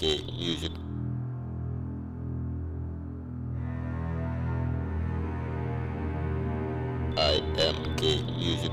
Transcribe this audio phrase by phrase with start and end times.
[0.00, 0.72] que use it.
[7.18, 8.72] I am K use it.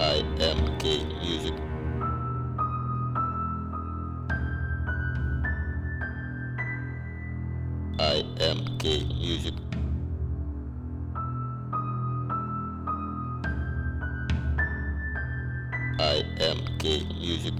[0.00, 1.54] I am K use it.
[8.00, 9.71] I am K use it.
[16.02, 16.84] IMK
[17.20, 17.54] Music.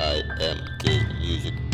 [0.00, 0.84] IMK
[1.20, 1.71] Music.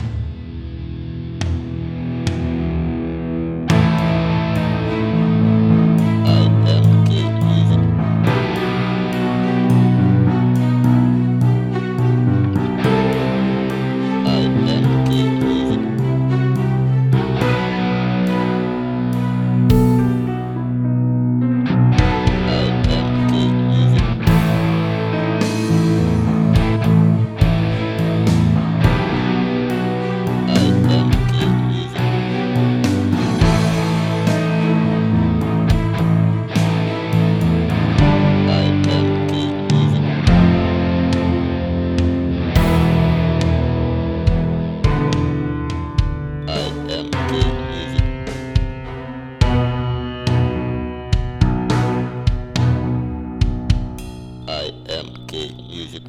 [54.98, 55.32] MK
[55.68, 56.02] Music.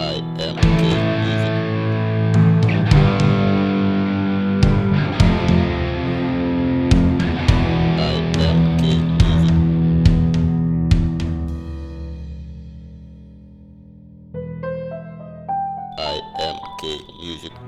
[0.00, 0.87] I am.
[16.78, 17.58] okay, use it.